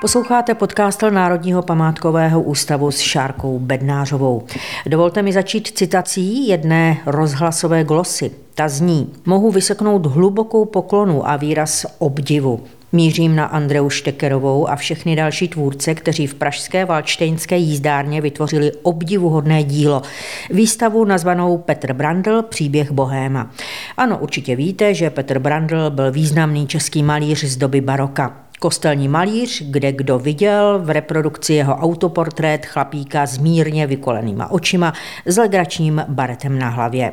[0.00, 4.42] Posloucháte podcast Národního památkového ústavu s Šárkou Bednářovou.
[4.86, 8.30] Dovolte mi začít citací jedné rozhlasové glosy.
[8.54, 12.60] Ta zní, mohu vyseknout hlubokou poklonu a výraz obdivu.
[12.92, 19.64] Mířím na Andreu Štekerovou a všechny další tvůrce, kteří v pražské Valčtejnské jízdárně vytvořili obdivuhodné
[19.64, 20.02] dílo.
[20.50, 23.50] Výstavu nazvanou Petr Brandl Příběh Bohéma.
[23.96, 28.49] Ano, určitě víte, že Petr Brandl byl významný český malíř z doby baroka.
[28.60, 34.92] Kostelní malíř, kde kdo viděl v reprodukci jeho autoportrét chlapíka s mírně vykolenýma očima
[35.26, 37.12] s legračním baretem na hlavě.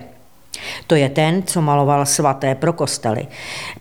[0.88, 3.27] To je ten, co maloval svaté pro kostely.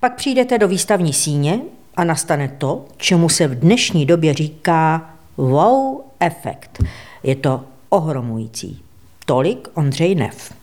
[0.01, 1.61] Pak přijdete do výstavní síně
[1.97, 6.83] a nastane to, čemu se v dnešní době říká wow efekt.
[7.23, 8.83] Je to ohromující.
[9.25, 10.56] Tolik Ondřej Nev.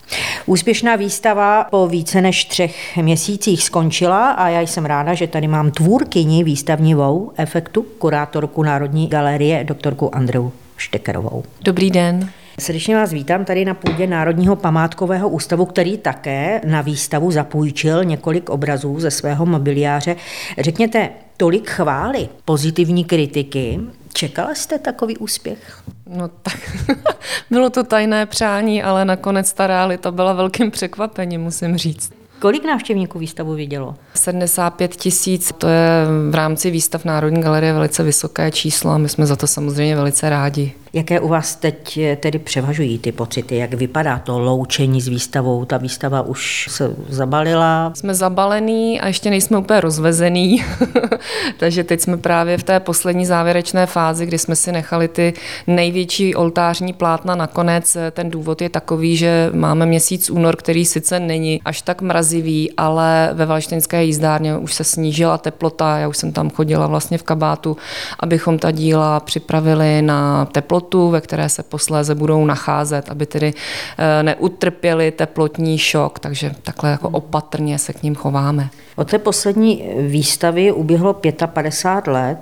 [0.46, 5.72] Úspěšná výstava po více než třech měsících skončila a já jsem ráda, že tady mám
[5.72, 11.44] tvůrkyni výstavní wow efektu, kurátorku Národní galerie, doktorku Andreu Štekerovou.
[11.62, 12.30] Dobrý den.
[12.60, 18.50] Srdečně vás vítám tady na půdě Národního památkového ústavu, který také na výstavu zapůjčil několik
[18.50, 20.16] obrazů ze svého mobiliáře.
[20.58, 23.80] Řekněte, tolik chvály, pozitivní kritiky.
[24.14, 25.84] Čekala jste takový úspěch?
[26.08, 26.60] No tak,
[27.50, 32.14] bylo to tajné přání, ale nakonec ta realita byla velkým překvapením, musím říct.
[32.40, 33.96] Kolik návštěvníků výstavu vidělo?
[34.14, 39.26] 75 tisíc, to je v rámci výstav Národní galerie velice vysoké číslo a my jsme
[39.26, 40.74] za to samozřejmě velice rádi.
[40.96, 43.56] Jaké u vás teď tedy převažují ty pocity?
[43.56, 45.66] Jak vypadá to loučení s výstavou?
[45.66, 47.92] Ta výstava už se zabalila?
[47.96, 50.64] Jsme zabalení a ještě nejsme úplně rozvezený,
[51.58, 55.34] takže teď jsme právě v té poslední závěrečné fázi, kdy jsme si nechali ty
[55.68, 57.98] největší oltářní plátna nakonec.
[58.12, 63.30] Ten důvod je takový, že máme měsíc únor, který sice není až tak mrazivý, ale
[63.34, 67.78] ve Valštinské jízdárně už se snížila teplota, já už jsem tam chodila vlastně v kabátu,
[68.20, 73.54] abychom ta díla připravili na teplotu teplotu, ve které se posléze budou nacházet, aby tedy
[73.98, 78.70] eh, neutrpěli teplotní šok, takže takhle jako opatrně se k ním chováme.
[78.96, 81.14] Od té poslední výstavy uběhlo
[81.48, 82.38] 55 let.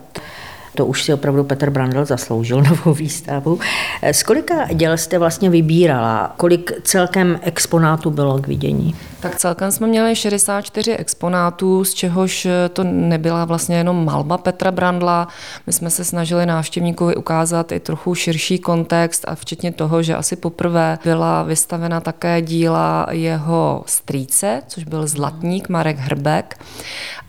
[0.75, 3.59] To už si opravdu Petr Brandl zasloužil novou výstavu.
[4.11, 6.33] Z kolika děl jste vlastně vybírala?
[6.37, 8.95] Kolik celkem exponátů bylo k vidění?
[9.19, 15.27] Tak celkem jsme měli 64 exponátů, z čehož to nebyla vlastně jenom malba Petra Brandla.
[15.67, 20.35] My jsme se snažili návštěvníkovi ukázat i trochu širší kontext a včetně toho, že asi
[20.35, 26.57] poprvé byla vystavena také díla jeho strýce, což byl zlatník Marek Hrbek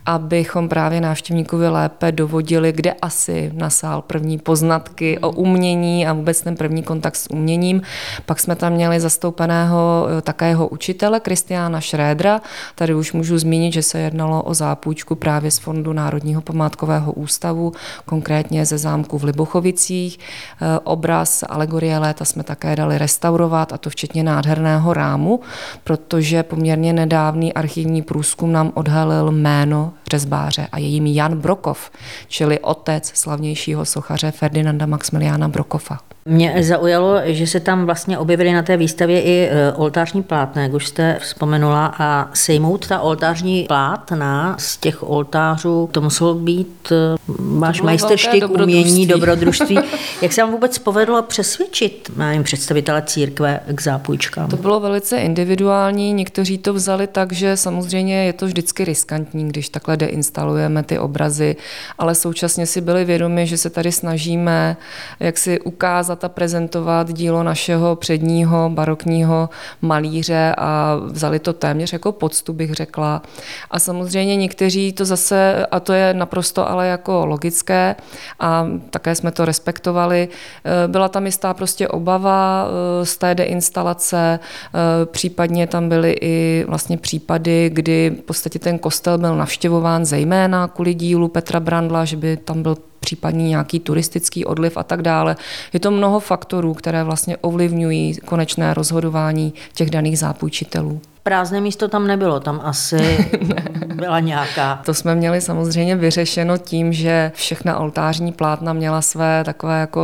[0.07, 6.57] abychom právě návštěvníkovi lépe dovodili, kde asi nasál první poznatky o umění a vůbec ten
[6.57, 7.83] první kontakt s uměním.
[8.27, 12.41] Pak jsme tam měli zastoupeného takého učitele Kristiána Šrédra.
[12.75, 17.73] Tady už můžu zmínit, že se jednalo o zápůjčku právě z Fondu Národního památkového ústavu,
[18.05, 20.19] konkrétně ze zámku v Libochovicích.
[20.19, 25.41] Eh, obraz Alegorie léta jsme také dali restaurovat, a to včetně nádherného rámu,
[25.85, 31.91] protože poměrně nedávný archivní průzkum nám odhalil jméno řezbáře a je jim Jan Brokov,
[32.29, 35.99] čili otec slavnějšího sochaře Ferdinanda Maximiliána Brokova.
[36.25, 40.73] Mě zaujalo, že se tam vlastně objevily na té výstavě i e, oltářní plátna, jak
[40.73, 47.17] už jste vzpomenula, a sejmout ta oltářní plátna z těch oltářů, to muselo být e,
[47.39, 49.79] váš majsterštyk, umění, dobrodružství.
[50.23, 54.49] jak se vám vůbec povedlo přesvědčit nevím, představitele církve k zápůjčkám?
[54.49, 59.69] To bylo velice individuální, někteří to vzali tak, že samozřejmě je to vždycky riskantní, když
[59.69, 61.57] takhle deinstalujeme ty obrazy,
[61.99, 64.77] ale současně si byli vědomi, že se tady snažíme
[65.21, 69.49] jak si ukázat ukázat a prezentovat dílo našeho předního barokního
[69.83, 73.23] malíře a vzali to téměř jako poctu, bych řekla.
[73.71, 77.97] A samozřejmě někteří to zase, a to je naprosto ale jako logické
[78.41, 84.39] a také jsme to respektovali, eh, byla tam jistá prostě obava eh, z té deinstalace,
[84.39, 90.69] eh, případně tam byly i vlastně případy, kdy v podstatě ten kostel byl navštěvován zejména
[90.69, 95.37] kvůli dílu Petra Brandla, že by tam byl případně nějaký turistický odliv a tak dále.
[95.73, 101.01] Je to mnoho faktorů, které vlastně ovlivňují konečné rozhodování těch daných zápůjčitelů.
[101.23, 103.31] Prázdné místo tam nebylo, tam asi
[103.93, 104.83] byla nějaká.
[104.87, 110.03] To jsme měli samozřejmě vyřešeno tím, že všechna oltářní plátna měla své takové jako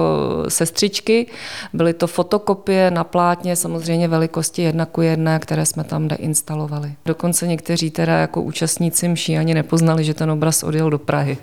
[0.49, 1.27] sestřičky.
[1.73, 6.93] Byly to fotokopie na plátně, samozřejmě velikosti jedna ku jedné, které jsme tam deinstalovali.
[7.05, 11.39] Dokonce někteří teda jako účastníci mší ani nepoznali, že ten obraz odjel do Prahy.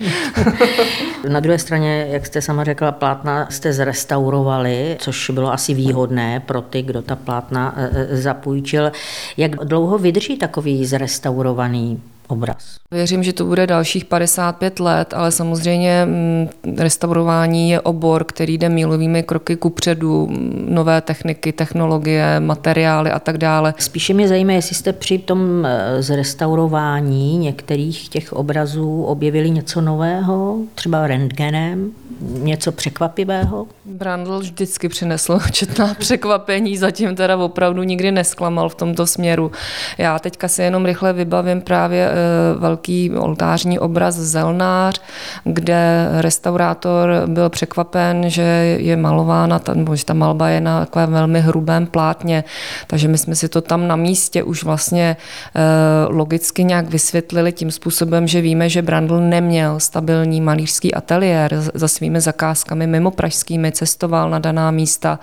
[1.30, 6.62] na druhé straně, jak jste sama řekla, plátna jste zrestaurovali, což bylo asi výhodné pro
[6.62, 8.92] ty, kdo ta plátna e, e, zapůjčil.
[9.38, 12.77] Jak dlouho vydrží takový zrestaurovaný obraz?
[12.92, 18.69] Věřím, že to bude dalších 55 let, ale samozřejmě mm, restaurování je obor, který jde
[18.69, 23.74] mílovými kroky kupředu, mm, nové techniky, technologie, materiály a tak dále.
[23.77, 30.57] Spíše mě zajímá, jestli jste při tom eh, zrestaurování některých těch obrazů objevili něco nového,
[30.75, 33.68] třeba rentgenem, něco překvapivého?
[33.86, 39.51] Brandl vždycky přinesl četná překvapení, zatím teda opravdu nikdy nesklamal v tomto směru.
[39.98, 42.10] Já teďka si jenom rychle vybavím právě
[42.57, 45.01] velký oltářní obraz Zelnář,
[45.44, 48.41] kde restaurátor byl překvapen, že
[48.79, 52.44] je malována, nebo že ta malba je na takovém velmi hrubém plátně,
[52.88, 55.17] takže my jsme si to tam na místě už vlastně
[55.56, 55.62] eh,
[56.07, 61.59] logicky nějak vysvětlili tím způsobem, že víme, že Brandl neměl stabilní malířský ateliér.
[61.73, 65.19] Za svými zakázkami mimo pražskými, cestoval na daná místa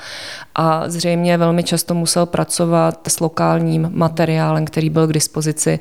[0.55, 5.79] a zřejmě velmi často musel pracovat s lokálním materiálem, který byl k dispozici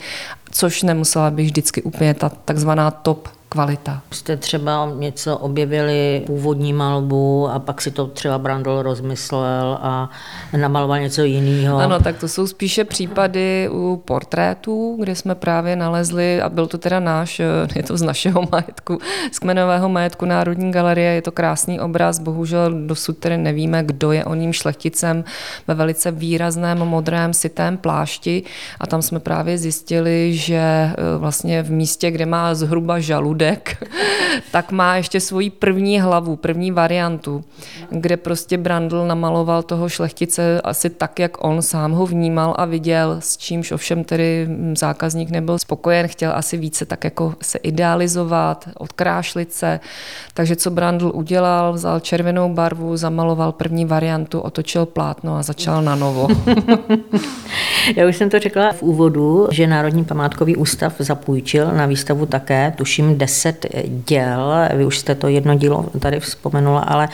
[0.51, 4.01] což nemusela být vždycky úplně ta takzvaná top kvalita.
[4.11, 10.09] Jste třeba něco objevili, původní malbu a pak si to třeba Brandl rozmyslel a
[10.57, 11.77] namaloval něco jiného.
[11.77, 16.77] Ano, tak to jsou spíše případy u portrétů, kde jsme právě nalezli, a byl to
[16.77, 17.45] teda náš, eh,
[17.75, 18.99] je to z našeho majetku,
[19.31, 24.23] z kmenového majetku Národní galerie, je to krásný obraz, bohužel dosud tedy nevíme, kdo je
[24.33, 25.23] ním šlechticem
[25.67, 28.43] ve velice výrazném modrém sitém plášti
[28.79, 33.83] a tam jsme právě zjistili, že eh, vlastně v místě, kde má zhruba žalud, žaludek,
[34.51, 37.43] tak má ještě svoji první hlavu, první variantu,
[37.89, 43.17] kde prostě Brandl namaloval toho šlechtice asi tak, jak on sám ho vnímal a viděl,
[43.19, 44.47] s čímž ovšem tedy
[44.77, 49.79] zákazník nebyl spokojen, chtěl asi více tak jako se idealizovat, odkrášlit se.
[50.33, 55.95] Takže co Brandl udělal, vzal červenou barvu, zamaloval první variantu, otočil plátno a začal na
[55.95, 56.27] novo.
[57.95, 62.73] Já už jsem to řekla v úvodu, že Národní památkový ústav zapůjčil na výstavu také,
[62.77, 63.65] tuším, 10 deset
[64.07, 67.09] děl, vy už jste to jedno dílo tady vzpomenula, ale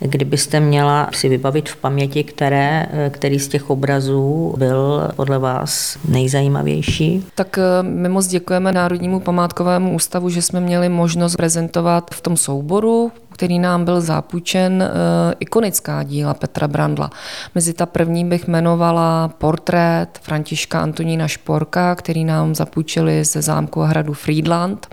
[0.00, 7.24] kdybyste měla si vybavit v paměti, které, který z těch obrazů byl podle vás nejzajímavější?
[7.34, 12.36] Tak eh, my moc děkujeme Národnímu památkovému ústavu, že jsme měli možnost prezentovat v tom
[12.36, 17.10] souboru, který nám byl zápůjčen, eh, ikonická díla Petra Brandla.
[17.54, 23.86] Mezi ta první bych jmenovala portrét Františka Antonína Šporka, který nám zapůjčili ze zámku a
[23.86, 24.86] hradu Friedland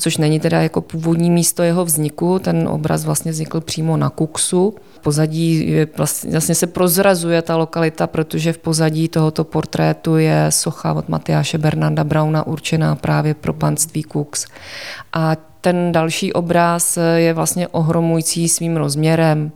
[0.00, 2.38] což není teda jako původní místo jeho vzniku.
[2.38, 4.74] Ten obraz vlastně vznikl přímo na Kuksu.
[5.00, 10.92] Pozadí je vlastně, vlastně se prozrazuje ta lokalita, protože v pozadí tohoto portrétu je socha
[10.92, 14.46] od Matyáše Bernarda Brauna určená právě pro panství Kuks.
[15.12, 19.52] A ten další obraz je vlastně ohromující svým rozměrem.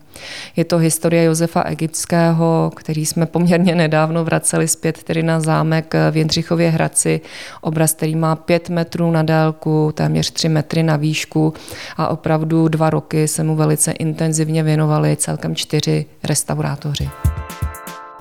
[0.56, 6.16] Je to historie Josefa Egyptského, který jsme poměrně nedávno vraceli zpět tedy na zámek v
[6.16, 7.20] Jindřichově Hradci.
[7.60, 11.54] Obraz, který má pět metrů na délku, téměř tři metry na výšku
[11.96, 17.08] a opravdu dva roky se mu velice intenzivně věnovali celkem čtyři restaurátoři.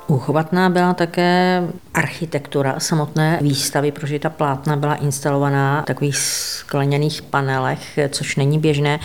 [0.07, 1.63] Uchovatná byla také
[1.93, 8.99] architektura samotné výstavy, protože ta plátna byla instalovaná v takových skleněných panelech, což není běžné.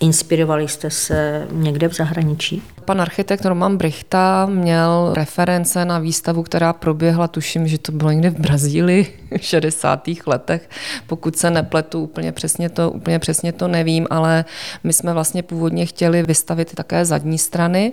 [0.00, 2.62] Inspirovali jste se někde v zahraničí?
[2.84, 8.30] Pan architekt Roman Brichta měl reference na výstavu, která proběhla, tuším, že to bylo někde
[8.30, 10.08] v Brazílii v 60.
[10.26, 10.70] letech.
[11.06, 14.44] Pokud se nepletu, úplně přesně to, úplně přesně to nevím, ale
[14.84, 17.92] my jsme vlastně původně chtěli vystavit také zadní strany,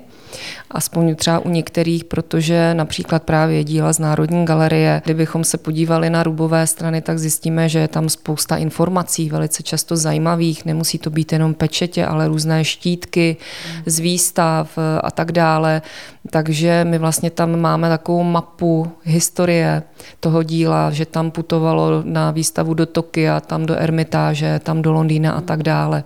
[0.71, 6.23] aspoň třeba u některých, protože například právě díla z Národní galerie, kdybychom se podívali na
[6.23, 11.33] rubové strany, tak zjistíme, že je tam spousta informací, velice často zajímavých, nemusí to být
[11.33, 13.37] jenom pečetě, ale různé štítky
[13.85, 15.81] z výstav, a tak dále.
[16.29, 19.83] Takže my vlastně tam máme takovou mapu historie
[20.19, 25.31] toho díla, že tam putovalo na výstavu do Tokia, tam do Ermitáže, tam do Londýna
[25.31, 26.03] a tak dále.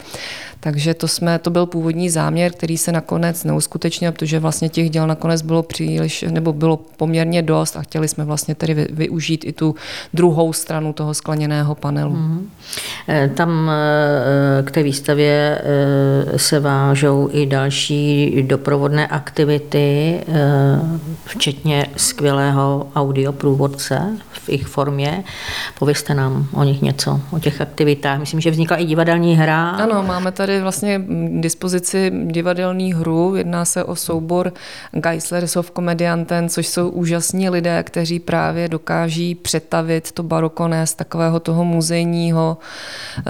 [0.66, 5.08] Takže to, jsme, to byl původní záměr, který se nakonec neuskutečnil, protože vlastně těch děl
[5.08, 9.76] nakonec bylo příliš, nebo bylo poměrně dost a chtěli jsme vlastně tedy využít i tu
[10.14, 12.16] druhou stranu toho skleněného panelu.
[12.16, 13.34] Mm-hmm.
[13.34, 15.62] Tam eh, k té výstavě
[16.38, 20.20] se vážou i další doprovodné aktivity,
[21.26, 25.24] včetně skvělého audioprůvodce v jejich formě.
[25.80, 28.20] Povězte nám o nich něco, o těch aktivitách.
[28.20, 29.70] Myslím, že vznikla i divadelní hra.
[29.70, 33.36] Ano, máme tady vlastně k dispozici divadelní hru.
[33.36, 34.54] Jedná se o soubor
[34.92, 41.40] Geisler's of Comedianten, což jsou úžasní lidé, kteří právě dokáží přetavit to barokoné z takového
[41.40, 42.58] toho muzejního,
[43.20, 43.24] eh,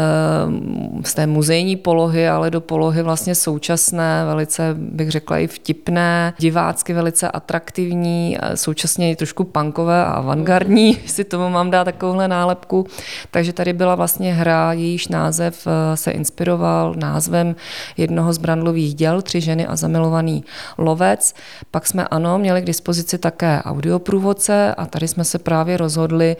[1.03, 6.93] z té muzejní polohy, ale do polohy vlastně současné, velice bych řekla i vtipné, divácky
[6.93, 12.87] velice atraktivní, současně i trošku punkové a avantgardní, si tomu mám dát takovouhle nálepku.
[13.31, 17.55] Takže tady byla vlastně hra, jejíž název eh, se inspiroval názvem
[17.97, 20.43] jednoho z Brandlových děl, Tři ženy a zamilovaný
[20.77, 21.35] lovec.
[21.71, 26.35] Pak jsme ano, měli k dispozici také audioprůvodce a tady jsme se právě rozhodli,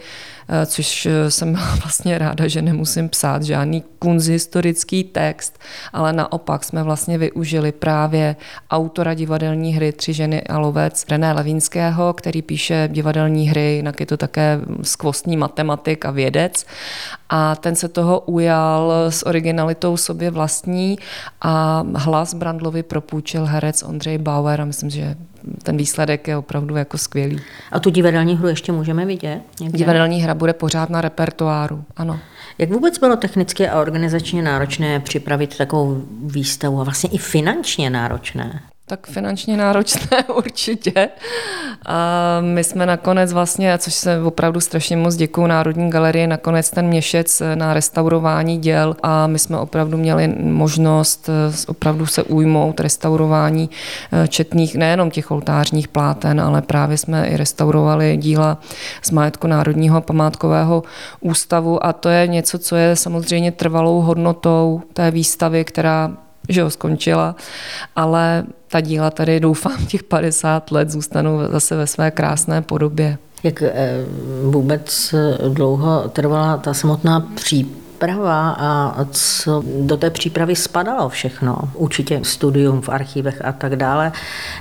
[0.66, 5.58] což eh, jsem vlastně ráda, že nemusím psát žádný kunzhistorický text,
[5.92, 8.36] ale naopak jsme vlastně využili právě
[8.70, 14.06] autora divadelní hry Tři ženy a lovec René Levínského, který píše divadelní hry, jinak je
[14.06, 16.66] to také skvostní matematik a vědec.
[17.28, 20.98] A ten se toho ujal s originalitou sobě vlastní
[21.42, 25.16] a hlas Brandlovi propůjčil herec Ondřej Bauer a myslím, že
[25.62, 27.40] ten výsledek je opravdu jako skvělý.
[27.72, 29.40] A tu divadelní hru ještě můžeme vidět?
[29.60, 29.78] Někde?
[29.78, 32.20] Divadelní hra bude pořád na repertoáru, ano.
[32.58, 38.62] Jak vůbec bylo technicky a organizačně náročné připravit takovou výstavu a vlastně i finančně náročné?
[38.88, 41.08] Tak finančně náročné určitě.
[41.86, 46.86] A my jsme nakonec vlastně, což se opravdu strašně moc děkuju Národní galerii, nakonec ten
[46.86, 53.70] měšec na restaurování děl a my jsme opravdu měli možnost eh, opravdu se ujmout restaurování
[54.12, 58.58] eh, četných, nejenom těch oltářních pláten, ale právě jsme i restaurovali díla
[59.02, 60.82] z majetku Národního památkového
[61.20, 66.70] ústavu a to je něco, co je samozřejmě trvalou hodnotou té výstavy, která že ho
[66.70, 67.36] skončila,
[67.96, 73.18] ale ta díla tady doufám těch 50 let zůstanou zase ve své krásné podobě.
[73.42, 74.04] Jak eh,
[74.44, 75.14] vůbec
[75.48, 77.85] dlouho trvala ta samotná příprava?
[77.96, 81.56] Příprava a co do té přípravy spadalo všechno.
[81.74, 84.12] Určitě studium v archívech a tak dále.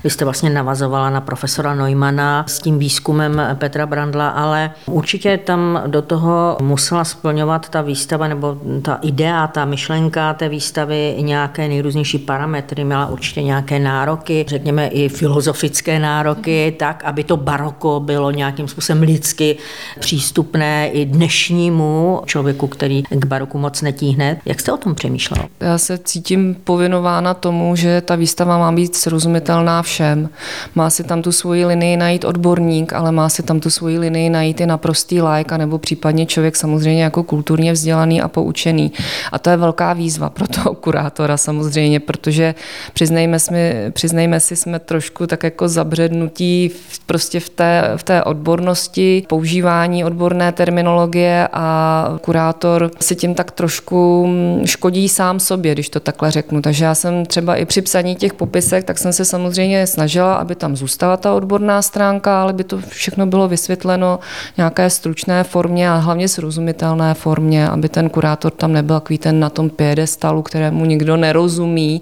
[0.04, 5.82] Vy jste vlastně navazovala na profesora Neumana s tím výzkumem Petra Brandla, ale určitě tam
[5.88, 12.18] do toho musela splňovat ta výstava nebo ta idea, ta myšlenka té výstavy nějaké nejrůznější
[12.18, 18.68] parametry, měla určitě nějaké nároky, řekněme i filozofické nároky, tak, aby to baroko bylo nějakým
[18.68, 19.58] způsobem lidsky
[20.00, 24.38] přístupné i dnešnímu člověku, který k baroku moc netíhne.
[24.46, 25.46] Jak jste o tom přemýšlel?
[25.60, 30.30] Já se cítím povinována tomu, že ta výstava má být srozumitelná všem.
[30.76, 34.30] Má si tam tu svoji linii najít odborník, ale má si tam tu svoji linii
[34.30, 38.92] najít i naprostý like, nebo případně člověk samozřejmě jako kulturně vzdělaný a poučený.
[39.32, 42.56] A to je velká výzva pro toho kurátora samozřejmě, protože
[42.94, 43.52] přiznejme, si,
[43.92, 50.04] přiznejme si, jsme trošku tak jako zabřednutí v, prostě v té, v té odbornosti, používání
[50.06, 56.00] odborné terminologie a kurátor si si tím tak trošku mm, škodí sám sobě, když to
[56.00, 56.62] takhle řeknu.
[56.62, 60.56] Takže já jsem třeba i při psaní těch popisek, tak jsem se samozřejmě snažila, aby
[60.56, 64.20] tam zůstala ta odborná stránka, ale by to všechno bylo vysvětleno
[64.58, 69.50] nějaké stručné formě a hlavně srozumitelné formě, aby ten kurátor tam nebyl takový ten na
[69.50, 72.02] tom piedestalu, kterému nikdo nerozumí.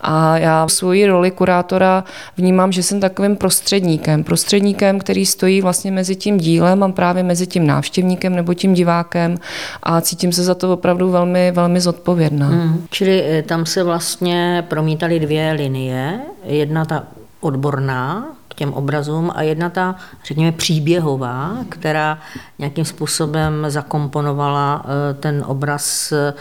[0.00, 2.04] A já svoji roli kurátora
[2.36, 4.24] vnímám, že jsem takovým prostředníkem.
[4.24, 9.34] Prostředníkem, který stojí vlastně mezi tím dílem a právě mezi tím návštěvníkem nebo tím divákem
[9.82, 12.48] a cítím se za to opravdu velmi, velmi zodpovědná.
[12.48, 12.86] Hmm.
[12.90, 16.20] Čili eh, tam se vlastně promítaly dvě linie.
[16.44, 17.04] Jedna ta
[17.40, 22.18] odborná k těm obrazům a jedna ta, řekněme, příběhová, která
[22.58, 26.34] nějakým způsobem zakomponovala eh, ten obraz eh,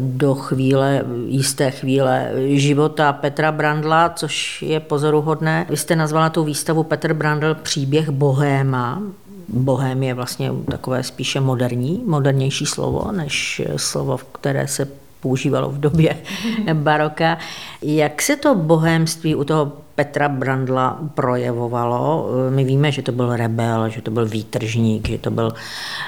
[0.00, 5.66] do chvíle, jisté chvíle života Petra Brandla, což je pozoruhodné.
[5.70, 9.02] Vy jste nazvala tu výstavu Petr Brandl příběh Bohéma.
[9.50, 14.88] Bohem je vlastně takové spíše moderní, modernější slovo, než slovo, které se
[15.20, 16.16] používalo v době
[16.72, 17.38] baroka.
[17.82, 22.28] Jak se to bohémství u toho Petra Brandla projevovalo?
[22.50, 25.52] My víme, že to byl rebel, že to byl výtržník, že to byl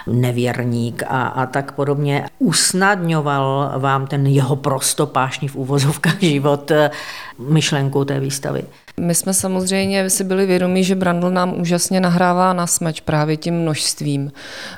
[0.07, 2.25] nevěrník a, a tak podobně.
[2.39, 6.73] Usnadňoval vám ten jeho prostopášný v úvozovkách život
[7.39, 8.65] myšlenkou té výstavy?
[9.01, 13.55] My jsme samozřejmě si byli vědomí, že Brandl nám úžasně nahrává na smeč právě tím
[13.55, 14.33] množstvím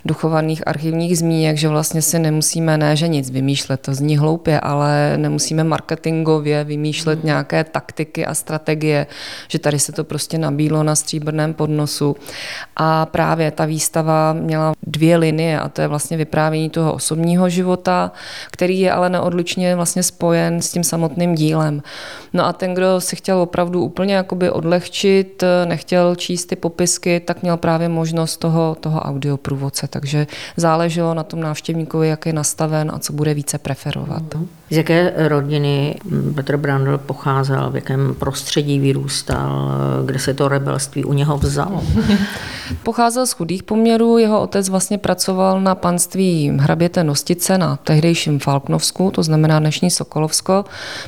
[0.04, 5.14] duchovaných archivních zmínek, že vlastně si nemusíme, ne, že nic vymýšlet, to zní hloupě, ale
[5.16, 7.26] nemusíme marketingově vymýšlet mm.
[7.26, 9.03] nějaké taktiky a strategie,
[9.48, 12.16] že tady se to prostě nabílo na stříbrném podnosu.
[12.76, 18.12] A právě ta výstava měla dvě linie a to je vlastně vyprávění toho osobního života,
[18.50, 21.82] který je ale neodlučně vlastně spojen s tím samotným dílem.
[22.32, 27.42] No a ten, kdo si chtěl opravdu úplně jakoby odlehčit, nechtěl číst ty popisky, tak
[27.42, 32.98] měl právě možnost toho, toho audioprůvodce, takže záleželo na tom návštěvníkovi, jak je nastaven a
[32.98, 34.22] co bude více preferovat.
[34.70, 35.94] Z jaké rodiny
[36.34, 39.70] Petr Brandl pocházel, v jakém prostředí vyrůstal,
[40.06, 41.82] kde se to rebelství u něho vzalo?
[42.82, 49.10] Pocházel z chudých poměrů, jeho otec vlastně pracoval na panství hraběte Nostice na tehdejším Falknovsku,
[49.10, 50.64] to znamená dnešní Sokolovsko,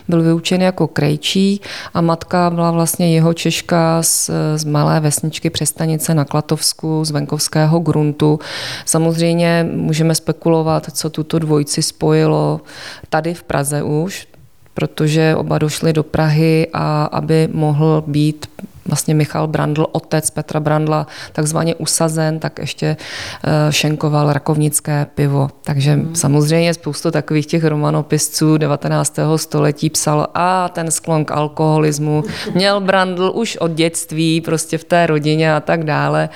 [0.08, 1.60] byl vyučen jako krejčí
[1.94, 7.80] a matka byla vlastně jeho Češka z, z malé vesničky Přestanice na Klatovsku, z venkovského
[7.80, 8.38] gruntu.
[8.84, 12.60] Samozřejmě můžeme spekulovat, co tuto dvojici spojilo
[13.08, 14.28] tady v Praze už,
[14.74, 18.46] protože oba došli do Prahy a aby mohl být
[18.88, 22.96] vlastně Michal Brandl, otec Petra Brandla, takzvaně usazen, tak ještě
[23.44, 25.48] eh, šenkoval rakovnické pivo.
[25.64, 26.14] Takže hmm.
[26.14, 29.18] samozřejmě spoustu takových těch romanopisců 19.
[29.36, 32.24] století psal a ten sklon k alkoholismu
[32.54, 36.28] měl Brandl už od dětství, prostě v té rodině a tak dále.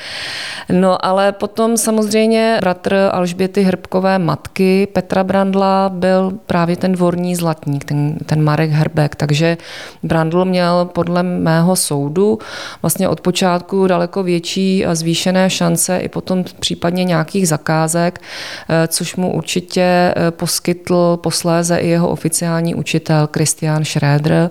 [0.72, 7.84] No ale potom samozřejmě bratr Alžběty Hrbkové matky Petra Brandla byl právě ten dvorní zlatník,
[7.84, 9.56] ten, ten Marek Hrbek, takže
[10.02, 12.38] Brandl měl podle mého soudu
[12.82, 18.20] vlastně od počátku daleko větší a zvýšené šance i potom případně nějakých zakázek,
[18.68, 24.50] eh, což mu určitě eh, poskytl posléze i jeho oficiální učitel Christian Schroeder,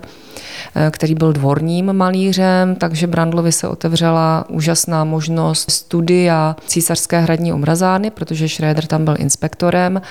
[0.90, 8.48] který byl dvorním malířem, takže Brandlovi se otevřela úžasná možnost studia císařské hradní obrazárny, protože
[8.48, 10.02] Schroeder tam byl inspektorem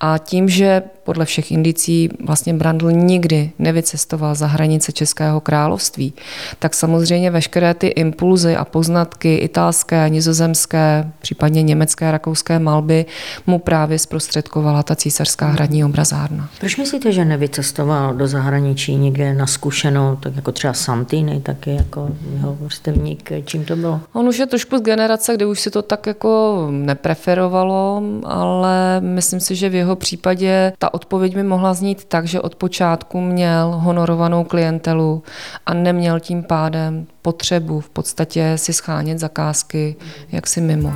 [0.00, 6.12] a tím, že podle všech indicí vlastně Brandl nikdy nevycestoval za hranice Českého království,
[6.58, 13.06] tak samozřejmě veškeré ty impulzy a poznatky italské, nizozemské, případně německé, rakouské malby
[13.46, 16.48] mu právě zprostředkovala ta císařská hradní obrazárna.
[16.60, 22.10] Proč myslíte, že nevycestoval do zahraničí nikde na zkušenou tak jako třeba Santini, taky jako
[22.34, 24.00] jeho vrstevník, čím to bylo?
[24.12, 29.40] On už je trošku z generace, kde už si to tak jako nepreferovalo, ale myslím
[29.40, 33.70] si, že v jeho případě ta odpověď by mohla znít tak, že od počátku měl
[33.70, 35.22] honorovanou klientelu
[35.66, 39.96] a neměl tím pádem potřebu v podstatě si schánět zakázky
[40.32, 40.92] jaksi mimo.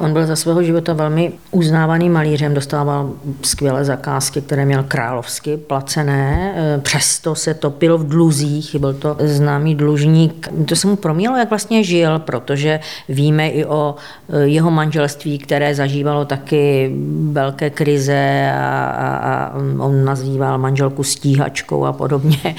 [0.00, 3.10] On byl za svého života velmi uznávaným malířem, dostával
[3.42, 9.74] skvělé zakázky, které měl královsky placené, e, přesto se topil v dluzích, byl to známý
[9.74, 10.48] dlužník.
[10.66, 13.94] To se mu promělo, jak vlastně žil, protože víme i o
[14.28, 16.92] e, jeho manželství, které zažívalo taky
[17.32, 22.38] velké krize a, a, a on nazýval manželku stíhačkou a podobně.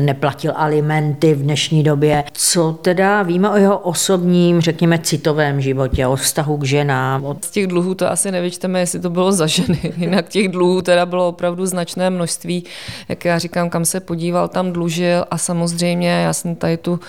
[0.00, 2.24] Neplatil alimenty v dnešní době.
[2.32, 7.36] Co teda víme o jeho osobním, řekněme, citovém životě, o vztahu k ženám.
[7.44, 9.80] Z těch dluhů to asi nevyčteme, jestli to bylo za ženy.
[9.96, 12.64] Jinak těch dluhů teda bylo opravdu značné množství.
[13.08, 17.00] Jak já říkám, kam se podíval, tam dlužil a samozřejmě já jsem tady tu,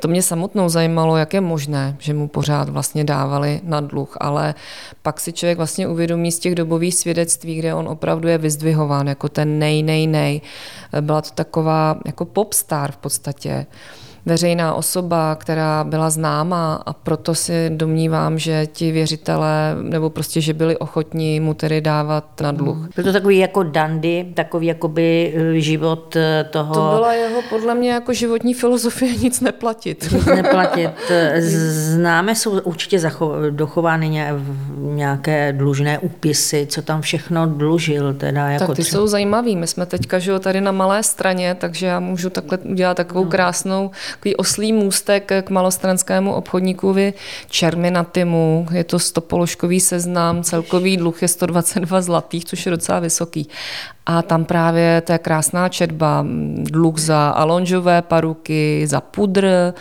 [0.00, 4.54] to mě samotnou zajímalo, jak je možné, že mu pořád vlastně dávali na dluh, ale
[5.02, 9.28] pak si člověk vlastně uvědomí z těch dobových svědectví, kde on opravdu je vyzdvihován jako
[9.28, 10.40] ten nej, nej, nej.
[11.00, 13.66] Byla to taková jako popstar v podstatě
[14.26, 20.54] veřejná osoba, která byla známá a proto si domnívám, že ti věřitelé, nebo prostě, že
[20.54, 22.76] byli ochotní mu tedy dávat na dluh.
[22.96, 26.74] Byl to takový jako dandy, takový jakoby eh, život eh, toho...
[26.74, 30.12] To byla jeho podle mě jako životní filozofie nic neplatit.
[30.12, 30.90] Nic neplatit.
[31.38, 33.00] Známe, jsou určitě
[33.50, 34.26] dochovány
[34.78, 38.14] nějaké dlužné úpisy, co tam všechno dlužil.
[38.14, 39.00] Teda jako tak ty třeba...
[39.00, 39.56] jsou zajímavý.
[39.56, 43.30] My jsme teďka že tady na malé straně, takže já můžu takhle udělat takovou no.
[43.30, 47.14] krásnou takový oslý můstek k malostranskému obchodníkovi
[47.50, 48.66] Čerminatimu.
[48.72, 53.48] Je to stopoložkový seznam, celkový dluh je 122 zlatých, což je docela vysoký.
[54.06, 59.74] A tam právě je krásná četba, dluh za alonžové paruky, za pudr,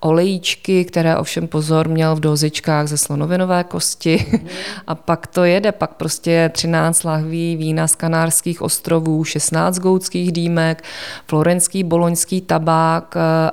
[0.00, 4.26] olejíčky, které ovšem pozor měl v dozičkách ze slonovinové kosti.
[4.86, 10.32] A pak to jede, pak prostě je 13 lahví vína z Kanárských ostrovů, 16 goutských
[10.32, 10.84] dýmek,
[11.26, 13.50] florenský boloňský tabák eh,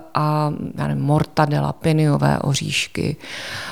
[0.78, 3.16] já nevím, mortadela, piniové oříšky,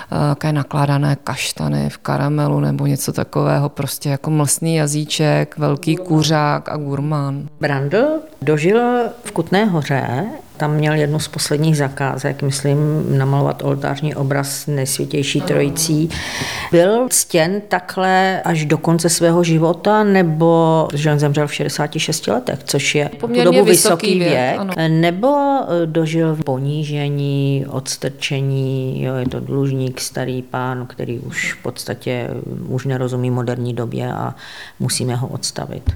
[0.09, 6.77] také nakládané kaštany v karamelu nebo něco takového, prostě jako mlsný jazyček, velký kuřák a
[6.77, 7.47] gurmán.
[7.59, 8.05] Brandl
[8.41, 8.81] dožil
[9.23, 10.25] v Kutné hoře
[10.57, 12.77] Tam měl jednu z posledních zakázek, myslím,
[13.17, 16.09] namalovat oltářní obraz nejsvětější trojicí.
[16.71, 22.59] Byl stěn takhle až do konce svého života, nebo že on zemřel v 66 letech,
[22.63, 24.73] což je Poměrně dobu vysoký vysoký věk, věk, ano.
[24.87, 25.37] nebo
[25.85, 32.29] dožil v ponížení, odstrčení, jo, je to dlužník, starý pán, který už v podstatě
[32.67, 34.35] už nerozumí moderní době a
[34.79, 35.91] musíme ho odstavit.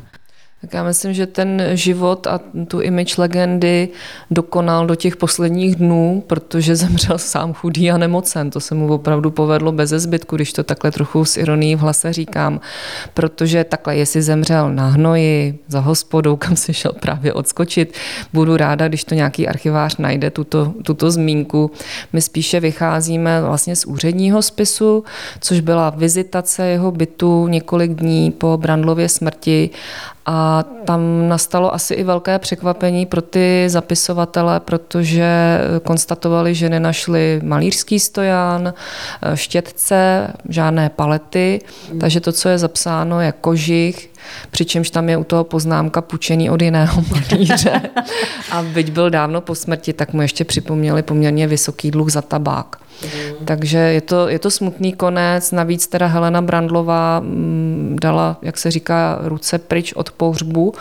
[0.62, 3.90] Tak já myslím, že ten život a tu image legendy
[4.32, 8.50] dokonal do těch posledních dnů, protože zemřel sám chudý a nemocen.
[8.50, 12.14] To se mu opravdu povedlo bez zbytku, když to takhle trochu s ironií v hlase
[12.14, 12.60] říkám.
[13.14, 17.94] Protože takhle, jestli zemřel na hnoji, za hospodou, kam si šel právě odskočit,
[18.34, 21.72] budu ráda, když to nějaký archivář najde, tuto, tuto zmínku.
[22.14, 25.04] My spíše vycházíme vlastně z úředního spisu,
[25.40, 29.70] což byla vizitace jeho bytu několik dní po Brandlově smrti
[30.26, 38.00] a tam nastalo asi i velké překvapení pro ty zapisovatele, protože konstatovali, že nenašli malířský
[38.00, 38.74] stojan,
[39.34, 41.62] štětce, žádné palety,
[42.00, 44.10] takže to, co je zapsáno, je kožich,
[44.52, 47.82] přičemž tam je u toho poznámka půjčený od jiného malíře.
[48.52, 52.76] A byť byl dávno po smrti, tak mu ještě připomněli poměrně vysoký dluh za tabák.
[53.04, 53.46] Mm.
[53.46, 55.52] Takže je to, je to smutný konec.
[55.52, 60.74] Navíc teda Helena Brandlová mm, dala, jak se říká, ruce pryč od pohřbu,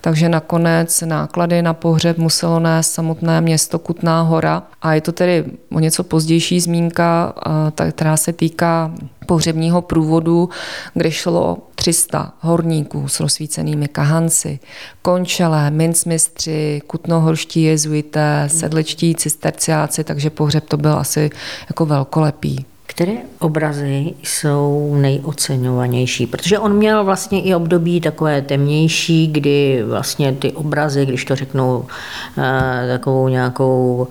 [0.00, 4.62] takže nakonec náklady na pohřeb muselo nést samotné město Kutná hora.
[4.82, 7.34] A je to tedy o něco pozdější zmínka,
[7.92, 8.92] která se týká
[9.26, 10.48] pohřebního průvodu,
[10.94, 14.58] kde šlo 300 horníků s rozsvícenými kahanci,
[15.02, 21.30] končelé, mincmistři, kutnohorští jezuité, sedlečtí cisterciáci, takže pohřeb to byl asi
[21.70, 22.64] jako velkolepý.
[22.86, 26.26] Které obrazy jsou nejoceňovanější?
[26.26, 31.86] Protože on měl vlastně i období takové temnější, kdy vlastně ty obrazy, když to řeknou
[32.38, 34.08] eh, takovou nějakou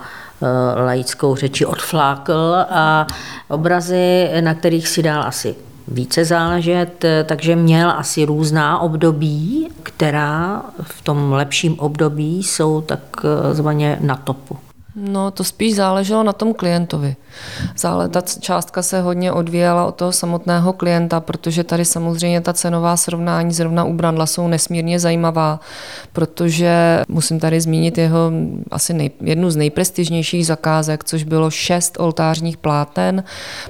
[0.86, 3.08] laickou řeči odflákl a
[3.48, 5.56] obrazy, na kterých si dal asi
[5.88, 14.16] více záležet, takže měl asi různá období, která v tom lepším období jsou takzvaně na
[14.16, 14.58] topu.
[14.96, 17.16] No, to spíš záleželo na tom klientovi.
[17.78, 22.98] Zále, ta částka se hodně odvíjela od toho samotného klienta, protože tady samozřejmě ta cenová
[22.98, 25.60] srovnání zrovna u Brandla jsou nesmírně zajímavá,
[26.14, 28.32] protože musím tady zmínit jeho
[28.72, 33.24] asi nej, jednu z nejprestižnějších zakázek, což bylo šest oltářních pláten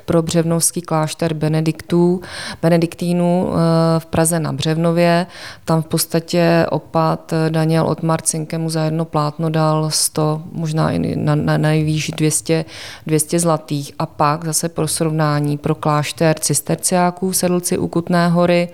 [0.06, 2.22] pro Břevnovský klášter Benediktů,
[2.62, 5.28] Benediktínů eh, v Praze na Břevnově.
[5.66, 11.36] Tam v podstatě opat Daniel od Marcinkemu za jedno plátno dal 100, možná i na,
[11.36, 12.66] na nejvýš 200,
[13.08, 18.70] 200 zlatých a pak zase pro srovnání pro klášter cisterciáků v Sedlci u Kutné hory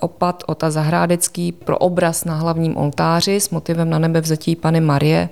[0.00, 5.28] opat Ota Zahrádecký pro obraz na hlavním oltáři s motivem na nebe vzetí Pany Marie.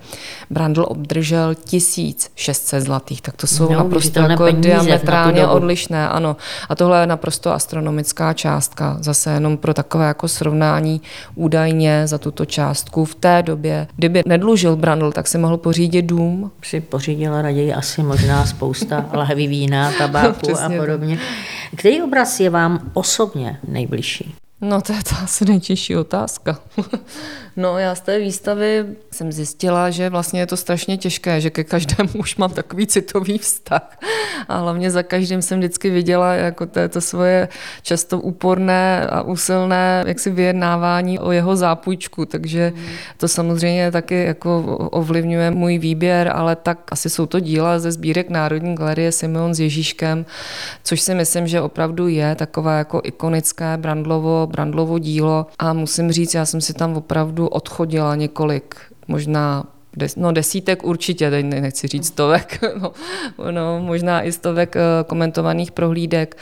[0.50, 6.36] Brandl obdržel 1600 zlatých, tak to jsou no, naprosto jako diametrálně odlišné, ano.
[6.68, 11.00] A tohle je naprosto astronomická částka, zase jenom pro takové jako srovnání
[11.34, 13.86] údajně za tuto částku v té době.
[13.96, 16.50] Kdyby nedlužil Brandl, tak si mohl pořídit dům.
[16.62, 21.18] Si pořídila raději asi možná spousta lahví vína, tabáku a podobně.
[21.76, 24.34] Který obraz je vám osobně nejbližší?
[24.60, 26.58] No to je to asi nejtěžší otázka.
[27.56, 31.64] no já z té výstavy jsem zjistila, že vlastně je to strašně těžké, že ke
[31.64, 33.98] každému už mám takový citový vztah.
[34.48, 37.48] A hlavně za každým jsem vždycky viděla jako to svoje
[37.82, 42.72] často úporné a úsilné jaksi vyjednávání o jeho zápůjčku, takže
[43.16, 48.30] to samozřejmě taky jako ovlivňuje můj výběr, ale tak asi jsou to díla ze sbírek
[48.30, 50.26] Národní galerie Simeon s Ježíškem,
[50.84, 56.34] což si myslím, že opravdu je takové jako ikonické Brandlovo Brandlovo dílo a musím říct,
[56.34, 58.76] já jsem si tam opravdu odchodila několik,
[59.08, 59.64] možná
[59.96, 62.92] des, no desítek určitě, teď nechci říct stovek, no,
[63.50, 66.36] no, možná i stovek eh, komentovaných prohlídek.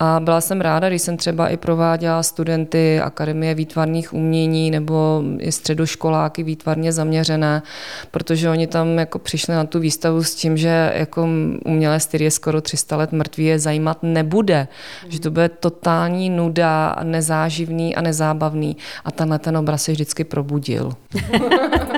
[0.00, 5.52] A byla jsem ráda, když jsem třeba i prováděla studenty Akademie výtvarných umění nebo i
[5.52, 7.62] středoškoláky výtvarně zaměřené,
[8.10, 11.28] protože oni tam jako přišli na tu výstavu s tím, že jako
[11.64, 14.68] umělé styl je skoro 300 let mrtvý, je zajímat nebude,
[15.04, 15.10] mm.
[15.10, 18.76] že to bude totální nuda, nezáživný a nezábavný.
[19.04, 20.92] A tenhle ten obraz se vždycky probudil.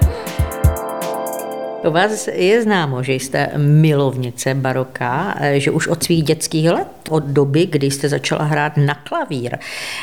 [1.85, 7.25] O vás je známo, že jste milovnice baroka, že už od svých dětských let, od
[7.25, 9.59] doby, kdy jste začala hrát na klavír.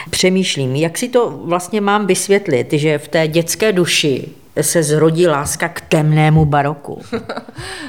[0.09, 4.29] Přemýšlím, jak si to vlastně mám vysvětlit, že v té dětské duši
[4.61, 7.01] se zrodí láska k temnému baroku?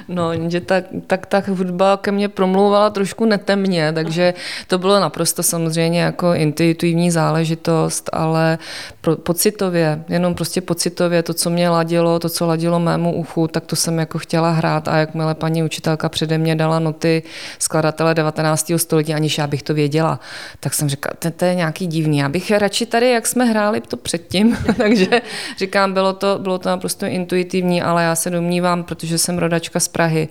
[0.08, 4.34] No, že tak, tak ta hudba ke mně promlouvala trošku netemně, takže
[4.66, 8.58] to bylo naprosto samozřejmě jako intuitivní záležitost, ale
[9.00, 13.66] pro, pocitově, jenom prostě pocitově, to, co mě ladilo, to, co ladilo mému uchu, tak
[13.66, 17.22] to jsem jako chtěla hrát a jakmile paní učitelka přede mě dala noty
[17.58, 18.72] skladatele 19.
[18.76, 20.20] století, aniž já bych to věděla,
[20.60, 23.96] tak jsem říkala, to, je nějaký divný, já bych radši tady, jak jsme hráli to
[23.96, 25.20] předtím, takže
[25.58, 29.88] říkám, bylo to, bylo to naprosto intuitivní, ale já se domnívám, protože jsem rodačka z
[29.88, 30.28] Prahy,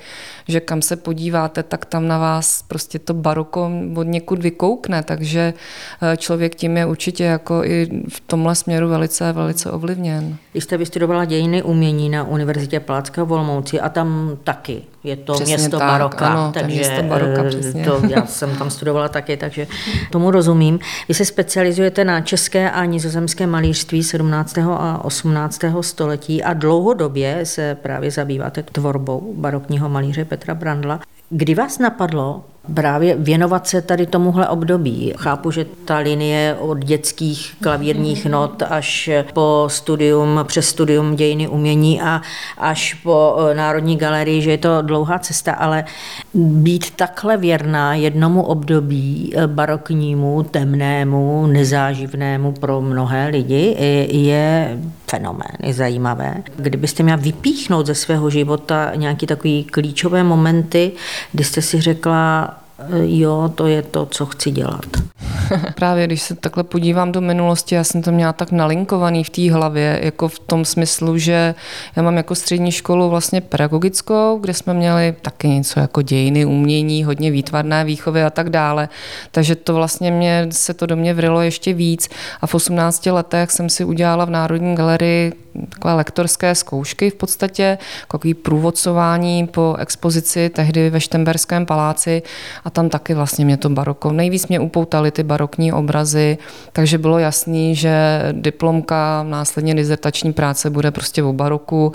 [0.47, 5.53] že kam se podíváte, tak tam na vás prostě to baroko od někud vykoukne, takže
[6.01, 10.37] eh, člověk tím je určitě jako i v tomhle směru velice, velice ovlivněn.
[10.51, 15.57] Když jste vystudovala dějiny umění na Univerzitě Palackého Volmouci a tam taky je to přesně
[15.57, 17.85] město tak, baroka, ano, takže město baroka, eh, přesně.
[17.85, 19.67] to já jsem tam studovala taky, takže
[20.11, 20.79] tomu rozumím.
[21.07, 24.57] Vy se specializujete na české a nizozemské malířství 17.
[24.79, 25.83] a 18.
[25.83, 30.99] století a dlouhodobě se právě zabýváte tvorbou barokního malíře Petra Brandla.
[31.29, 35.13] Kdy vás napadlo právě věnovat se tady tomuhle období.
[35.17, 42.01] Chápu, že ta linie od dětských klavírních not až po studium, přes studium dějiny umění
[42.01, 42.21] a
[42.57, 45.85] až po eh, Národní galerii, že je to dlouhá cesta, ale
[46.33, 53.75] být takhle věrná jednomu období eh, baroknímu, temnému, nezáživnému pro mnohé lidi
[54.09, 54.77] je
[55.09, 56.43] fenomén, je zajímavé.
[56.55, 60.91] Kdybyste měla vypíchnout ze svého života nějaký takový klíčové momenty,
[61.31, 62.55] kdy jste si řekla,
[63.03, 64.85] jo, to je to, co chci dělat.
[65.75, 69.51] Právě když se takhle podívám do minulosti, já jsem to měla tak nalinkovaný v té
[69.51, 71.55] hlavě, jako v tom smyslu, že
[71.95, 77.03] já mám jako střední školu vlastně pedagogickou, kde jsme měli taky něco jako dějiny, umění,
[77.03, 78.89] hodně výtvarné výchovy a tak dále.
[79.31, 82.09] Takže to vlastně mě, se to do mě vrilo ještě víc.
[82.41, 85.33] A v 18 letech jsem si udělala v Národní galerii
[85.69, 92.21] takové lektorské zkoušky v podstatě, takový průvodcování po expozici tehdy ve Štemberském paláci
[92.65, 94.11] a tam taky vlastně mě to baroko.
[94.11, 96.37] Nejvíc mě upoutaly ty barokní obrazy,
[96.73, 101.93] takže bylo jasný, že diplomka, následně dizertační práce bude prostě o baroku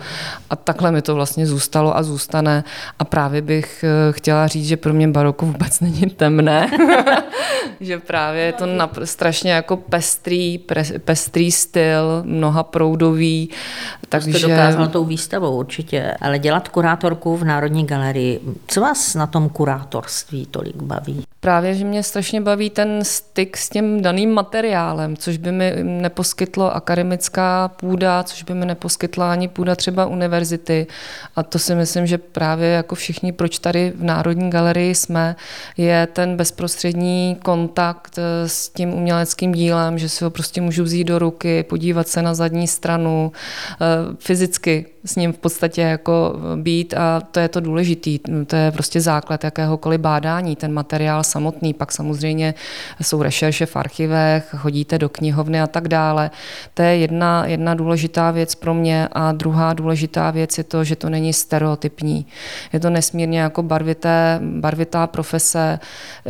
[0.51, 2.65] a takhle mi to vlastně zůstalo a zůstane.
[2.99, 6.71] A právě bych eh, chtěla říct, že pro mě baroko vůbec není temné,
[7.81, 13.51] že právě je to napr- strašně jako pestrý, pre- pestrý styl, mnoha proudový,
[14.09, 14.33] takže...
[14.33, 19.27] To jste dokázal tou výstavou určitě, ale dělat kurátorku v Národní galerii, co vás na
[19.27, 21.25] tom kurátorství tolik baví?
[21.45, 26.75] Právě, že mě strašně baví ten styk s tím daným materiálem, což by mi neposkytlo
[26.75, 30.87] akademická půda, což by mi neposkytla ani půda třeba univerzity.
[31.37, 35.37] A to si myslím, že právě jako všichni, proč tady v Národní galerii jsme,
[35.77, 41.05] je ten bezprostřední kontakt eh, s tím uměleckým dílem, že si ho prostě můžu vzít
[41.05, 43.33] do ruky, podívat se na zadní stranu,
[44.21, 48.19] fyzicky s ním v podstatě jako být a to je to důležitý.
[48.47, 51.75] To je prostě základ jakéhokoliv bádání, ten materiál samotný.
[51.75, 52.55] Pak samozřejmě
[53.01, 56.31] jsou rešerše v archivech, chodíte do knihovny a tak dále.
[56.75, 60.97] To je jedna, jedna důležitá věc pro mě a druhá důležitá věc je to, že
[60.97, 62.27] to není stereotypní.
[62.73, 65.79] Je to nesmírně jako barvité, barvitá profese.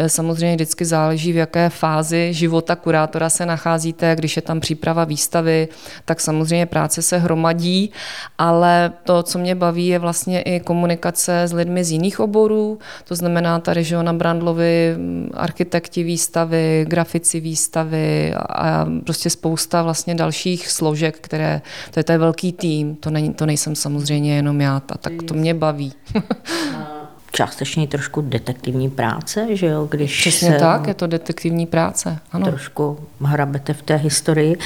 [0.07, 4.17] Samozřejmě vždycky záleží, v jaké fázi života kurátora se nacházíte.
[4.17, 5.69] Když je tam příprava výstavy,
[6.05, 7.91] tak samozřejmě práce se hromadí,
[8.39, 8.62] ale
[9.05, 12.79] to, co mě baví, je vlastně i komunikace s lidmi z jiných oborů.
[13.05, 14.97] To znamená tady, že na Brandlovi
[15.35, 22.19] architekti výstavy, grafici výstavy a prostě spousta vlastně dalších složek, které, to je, to je
[22.19, 25.93] velký tým, to, není, to nejsem samozřejmě jenom já, a tak to mě baví.
[27.33, 29.89] částečně trošku detektivní práce, že jo?
[29.91, 32.47] Když Přesně se tak, je to detektivní práce, ano.
[32.47, 34.57] Trošku hrabete v té historii.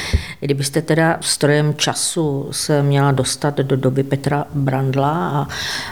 [0.41, 5.47] Kdybyste teda strojem času se měla dostat do doby Petra Brandla a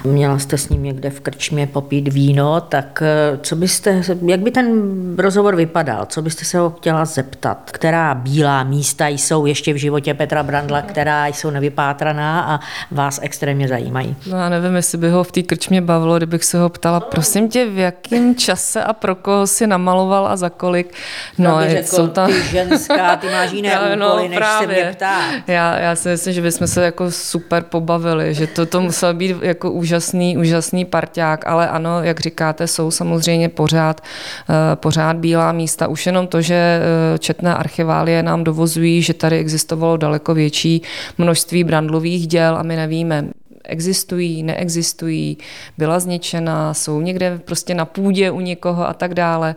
[0.05, 4.51] měla jste s ním někde v krčmě popít víno, tak eh, co byste, jak by
[4.51, 4.83] ten
[5.19, 6.07] rozhovor vypadal?
[6.07, 7.71] Co byste se ho chtěla zeptat?
[7.71, 12.61] Která bílá místa jsou ještě v životě Petra Brandla, která jsou nevypátraná a
[12.91, 14.17] vás extrémně zajímají?
[14.31, 17.01] No já nevím, jestli by ho v té krčmě bavilo, kdybych se ho ho ptala,
[17.01, 20.95] prosím tě, v jakém čase a pro koho si namaloval a za kolik.
[21.39, 22.27] No, řekl, jsou tam...
[22.27, 24.69] ty ženská, ty máš jiné no, úkoly, než právě.
[24.69, 25.35] se mě ptát.
[25.47, 29.37] Já, já si myslím, že bychom se jako super pobavili, že to, to musel být
[29.43, 35.87] jako úžasný, úžasný parťák, ale ano, jak říkáte, jsou samozřejmě pořád, uh, pořád bílá místa.
[35.87, 36.81] Už jenom to, že
[37.13, 40.83] uh, četné archiválie nám dovozují, že tady existovalo daleko větší
[41.19, 43.25] množství brandlových děl a my nevíme
[43.65, 45.39] existují, neexistují,
[45.79, 49.55] byla zničena, jsou někde prostě na půdě u někoho a tak dále.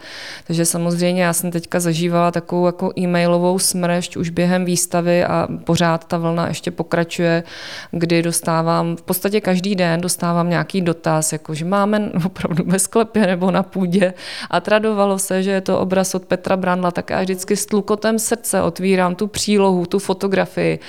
[0.48, 6.06] Takže samozřejmě já jsem teďka zažívala takovou jako e-mailovou smršť už během výstavy a pořád
[6.06, 7.44] ta vlna ještě pokračuje,
[7.92, 13.28] kdy dostávám, v podstatě každý den dostávám nějaký dotaz, jako že máme opravdu ve sklepě
[13.28, 14.14] nebo na půdě
[14.50, 18.20] a tradovalo se, že je to obraz od Petra Brandla, tak já vždycky s tlukotem
[18.20, 20.80] srdce otvírám tu přílohu, tu fotografii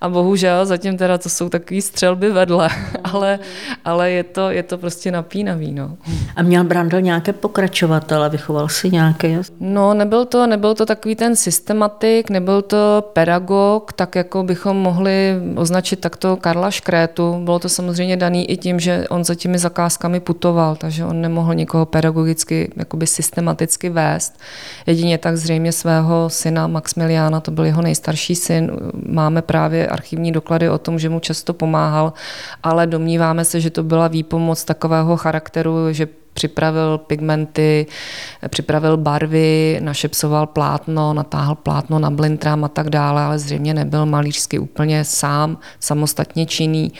[0.00, 2.61] a bohužel zatím teda to jsou takové střelby vedle,
[3.04, 3.38] ale,
[3.84, 5.72] ale je, to, je to prostě napínavý.
[5.72, 5.96] No.
[6.36, 9.40] A měl Brandl nějaké pokračovatele, vychoval si nějaké?
[9.60, 15.34] No, nebyl to, nebyl to takový ten systematik, nebyl to pedagog, tak jako bychom mohli
[15.56, 17.40] označit takto Karla Škrétu.
[17.44, 21.54] Bylo to samozřejmě daný i tím, že on za těmi zakázkami putoval, takže on nemohl
[21.54, 24.40] někoho pedagogicky, jakoby systematicky vést.
[24.86, 28.70] Jedině tak zřejmě svého syna Maximiliána, to byl jeho nejstarší syn,
[29.06, 32.12] máme právě archivní doklady o tom, že mu často pomáhal,
[32.62, 37.86] ale domníváme se, že to byla výpomoc takového charakteru, že připravil pigmenty,
[38.48, 44.58] připravil barvy, našepsoval plátno, natáhl plátno na blintram a tak dále, ale zřejmě nebyl malířsky
[44.58, 46.92] úplně sám, samostatně činný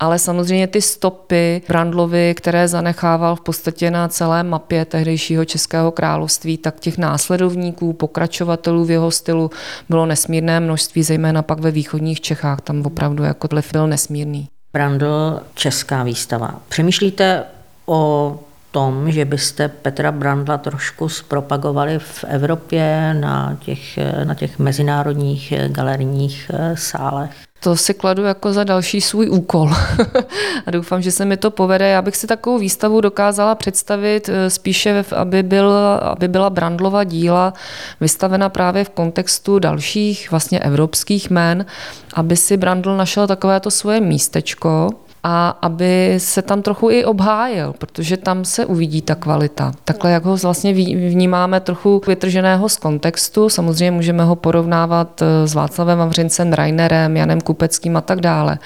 [0.00, 6.58] ale samozřejmě ty stopy Brandlovi, které zanechával v podstatě na celé mapě tehdejšího Českého království,
[6.58, 9.50] tak těch následovníků, pokračovatelů v jeho stylu
[9.88, 14.48] bylo nesmírné množství, zejména pak ve východních Čechách, tam opravdu jako byl nesmírný.
[14.74, 16.60] Brandl, Česká výstava.
[16.68, 17.44] Přemýšlíte
[17.86, 18.38] o
[18.70, 26.50] tom, že byste Petra Brandla trošku zpropagovali v Evropě na těch, na těch mezinárodních galerijních
[26.74, 27.30] sálech?
[27.64, 29.70] To si kladu jako za další svůj úkol.
[30.66, 31.88] a doufám, že se mi to povede.
[31.88, 37.54] Já bych si takovou výstavu dokázala představit eh, spíše, aby, byl, aby byla Brandlova díla
[38.00, 41.66] vystavena právě v kontextu dalších vlastně evropských men,
[42.14, 44.90] aby si Brandl našel takovéto svoje místečko,
[45.26, 49.72] a aby se tam trochu i obhájil, protože tam se uvidí ta kvalita.
[49.84, 55.54] Takhle, jak ho vlastně vnímáme trochu vytrženého z kontextu, samozřejmě můžeme ho porovnávat eh, s
[55.54, 58.58] Václavem Vavřincem, Rainerem, Janem Kupeckým a tak dále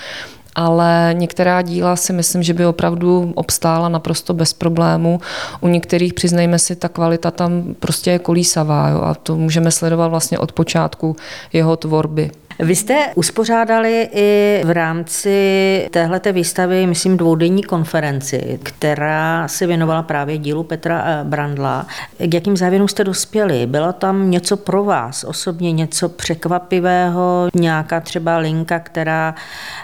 [0.55, 5.21] ale některá díla si myslím, že by opravdu obstála naprosto bez problému.
[5.61, 10.09] U některých, přiznejme si, ta kvalita tam prostě je kolísavá jo, a to můžeme sledovat
[10.09, 11.17] vlastně od počátku
[11.53, 12.31] jeho tvorby.
[12.61, 20.39] Vy jste uspořádali i v rámci téhleté výstavy, myslím, dvoudenní konferenci, která se věnovala právě
[20.39, 21.87] dílu Petra eh, Brandla.
[22.19, 23.67] K jakým závěrům jste dospěli?
[23.67, 29.35] Bylo tam něco pro vás osobně, něco překvapivého, nějaká třeba linka, která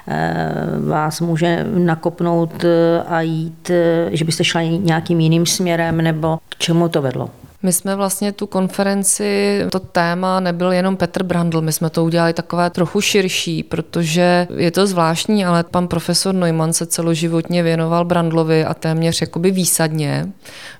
[0.09, 0.53] eh,
[0.87, 3.71] vás může nakopnout eh, a jít,
[4.11, 7.31] že byste šli nějakým jiným směrem, nebo k čemu to vedlo?
[7.65, 12.33] My jsme vlastně tu konferenci, to téma nebyl jenom Petr Brandl, my jsme to udělali
[12.33, 18.65] takové trochu širší, protože je to zvláštní, ale pan profesor Neumann se celoživotně věnoval Brandlovi
[18.65, 20.27] a téměř jakoby výsadně.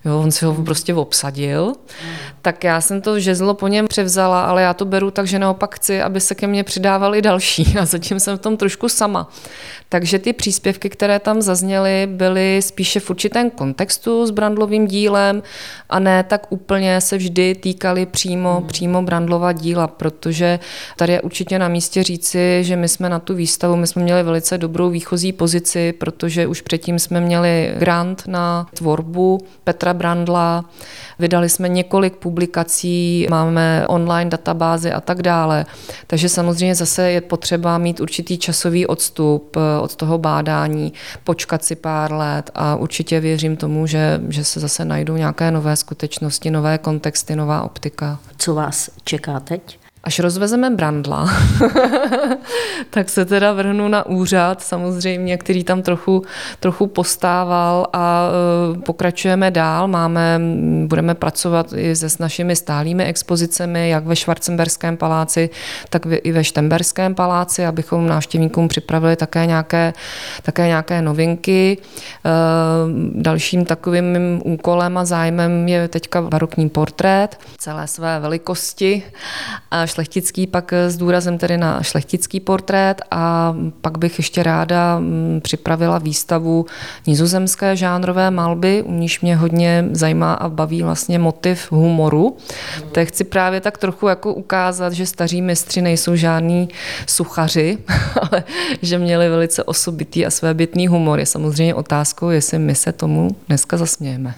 [0.05, 1.73] Jo, on si ho prostě obsadil.
[2.43, 5.75] Tak já jsem to žezlo po něm převzala, ale já to beru tak, že naopak
[5.75, 9.29] chci, aby se ke mně přidávali další a zatím jsem v tom trošku sama.
[9.89, 15.43] Takže ty příspěvky, které tam zazněly, byly spíše v určitém kontextu s Brandlovým dílem
[15.91, 18.67] a ne tak úplně se vždy týkaly přímo, hmm.
[18.67, 20.59] přímo Brandlova díla, protože
[20.97, 24.23] tady je určitě na místě říci, že my jsme na tu výstavu, my jsme měli
[24.23, 30.65] velice dobrou výchozí pozici, protože už předtím jsme měli grant na tvorbu Petra Brandla,
[31.19, 35.67] vydali jsme několik publikací, máme online databázy a tak dále.
[36.07, 40.93] Takže samozřejmě zase je potřeba mít určitý časový odstup od toho bádání,
[41.25, 45.77] počkat si pár let a určitě věřím tomu, že, že se zase najdou nějaké nové
[45.77, 48.19] skutečnosti, nové kontexty, nová optika.
[48.37, 49.84] Co vás čeká teď?
[50.05, 51.31] Až rozvezeme Brandla,
[52.91, 56.23] tak se teda vrhnu na úřad samozřejmě, který tam trochu,
[56.61, 58.29] trochu postával a
[58.75, 59.89] e, pokračujeme dál.
[59.89, 60.41] Máme,
[60.87, 65.51] budeme pracovat i se s našimi stálými expozicemi, jak ve Švarcemberském paláci,
[65.89, 69.93] tak i ve Štemberském paláci, abychom návštěvníkům připravili také nějaké,
[70.43, 71.79] také nějaké novinky.
[71.79, 72.31] E,
[73.15, 79.03] dalším takovým úkolem a zájmem je teďka barokní portrét celé své velikosti
[79.71, 85.41] a šlechtický, pak s důrazem tedy na šlechtický portrét a pak bych ještě ráda mm,
[85.43, 86.67] připravila výstavu
[87.07, 92.37] nizozemské žánrové malby, u níž mě hodně zajímá a baví vlastně motiv humoru.
[92.93, 96.69] Tak chci právě tak trochu jako ukázat, že staří mistři nejsou žádní
[97.07, 97.79] suchaři,
[98.23, 98.45] ale
[98.83, 101.19] že měli velice osobitý a svébytný humor.
[101.19, 104.35] Je samozřejmě otázkou, jestli my se tomu dneska zasmějeme.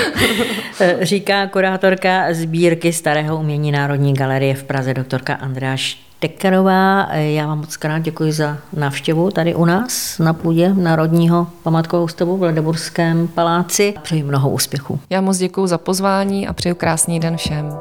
[1.00, 5.76] Říká kurátorka sbírky Starého umění Národní galerie v Praze, doktorka Andrea
[6.20, 7.14] Dekkerová.
[7.14, 12.36] Já vám moc krát děkuji za návštěvu tady u nás na půdě Národního památkového ústavu
[12.36, 13.94] v Ledeburském paláci.
[14.02, 15.00] Přeji mnoho úspěchů.
[15.10, 17.78] Já moc děkuji za pozvání a přeju krásný den všem.